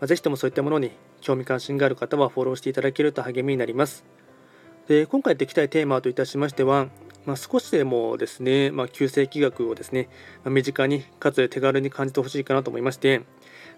[0.00, 4.04] まあ、ぜひともそういったものに興味関心がある方はフォローしていただけると励みになります。
[4.88, 6.88] で今回やっていきたいテーマといたしましては、
[7.24, 10.08] まあ、少しでもですね、まあ、旧世紀学をですね、
[10.44, 13.22] まあ、身近にかつ手軽に感じてほしいかなと思いまして、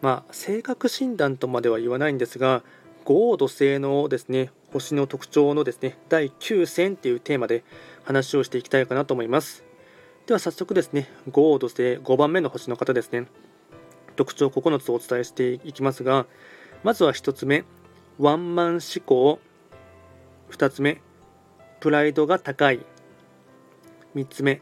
[0.00, 2.62] まあ、性格診断とまでは言わないんですが
[3.04, 7.64] 豪土星のですね星の特徴のですね第9選というテーマで
[8.04, 9.62] 話をしていきたいかなと思います
[10.26, 13.26] では早速ですね豪土星5番目の星の方ですね
[14.16, 16.26] 特徴9つお伝えしていきますが
[16.82, 17.64] まずは1つ目
[18.18, 19.40] ワンマン思考。
[20.50, 21.00] 2つ目
[21.80, 22.84] プライドが高い。
[24.14, 24.60] 3つ目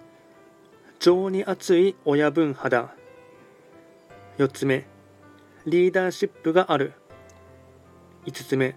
[1.01, 2.95] 情に熱い親分肌。
[4.39, 4.87] 4つ目
[5.67, 6.95] リーダーシップがある。
[8.25, 8.77] 5つ目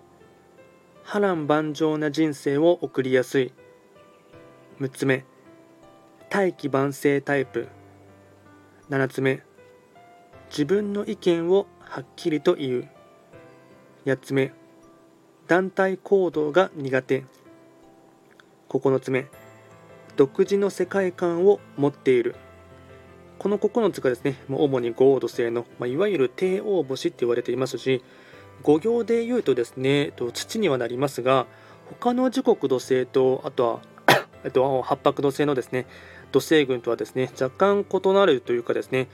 [1.04, 3.54] 波乱万丈な人生を送りやすい。
[4.80, 5.24] 6つ目
[6.30, 7.70] 大器晩成タイプ。
[8.90, 9.44] 7つ目
[10.50, 12.90] 自分の意見をはっきりと言う。
[14.06, 14.52] 8つ目
[15.48, 17.24] 団体行動が苦手。
[18.70, 19.28] 9つ目
[20.16, 22.36] 独自の世界観を持っている。
[23.38, 28.04] この9つがですね主に豪土星の、まあ、いわゆる帝王星って言われていますし
[28.64, 31.46] 5行で言うとですね土にはなりますが
[32.00, 33.82] 他の時刻土星とあとは
[34.44, 35.88] えっと、八白土星のですね
[36.32, 39.08] 土星群とはですね若干異なるというかですね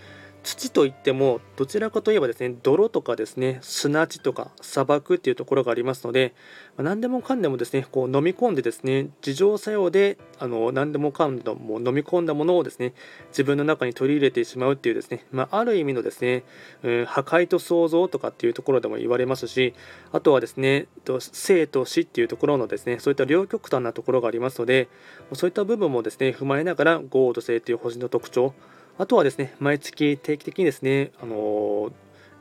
[0.43, 6.33] 土といってもどちらかといえばですね泥とかですね砂地とか砂漠っていうところがありますので、
[6.77, 12.93] まあ、何でもかんでもですねこう飲み込んでですね自浄作用であの何でもかんでも飲み込んだものをですね
[13.29, 16.43] 自分の中に取り入れてしまうっていうですね、まあ、ある意味のですね、
[16.83, 19.75] うん、破壊と創造とかっていうところでも言われますし
[20.11, 24.89] あとはですね生と死っていうところのですねそういった両極端なところがありますので
[25.33, 28.53] そういった部分もですね踏まえながらゴード星という星の特徴
[28.97, 31.91] あとはですね、毎月定期的にですね、あの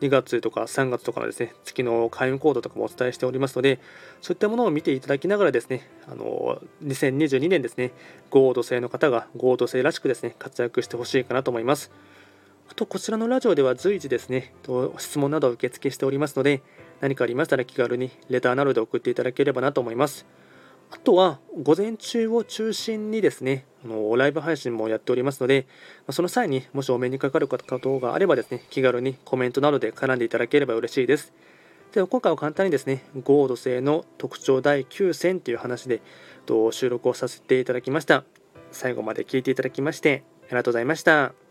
[0.00, 3.78] 2月とか3月とかのですね、月の開運コードとかもお伝えしておりますので、
[4.22, 7.92] そういったものを見ていただきながらですね、あの2022年ですね、
[8.30, 11.90] ゴード星の方がゴード星らしくですね、活躍してほしいかなと思います。
[12.70, 14.54] あと、こちらのラジオでは随時ですね、
[14.98, 16.62] 質問などを受付しておりますので、
[17.00, 20.24] 何かありましたら気軽にレターなどで送っていただければなと思います。
[20.92, 25.66] あとは午前中を中心にですね、あのライブ配信もやっておりますので、
[26.10, 31.32] その際にもしお目にかかることがあればですね、気軽にコメントなどで絡んでいただければ嬉しいです。
[31.92, 36.02] では今回は簡単にですね、ゴード星の特徴第9選という話で
[36.70, 38.24] 収録をさせていただきました。
[38.72, 41.49] 最後まで聞いていただきましてありがとうございました。